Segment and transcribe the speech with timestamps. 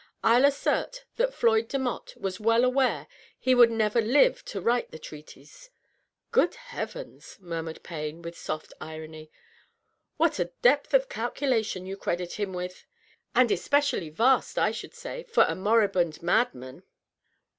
[0.23, 3.05] I'll assert that Floyd Demotte was well aware
[3.37, 5.69] he would never live to write the treatise.'*"
[6.33, 9.29] Grood heavens/' murmured Payne, with soft irony;"
[10.17, 12.87] what a depth of calculation you credit him with!
[13.35, 16.81] And especially vast, I should say, for a moribund madman."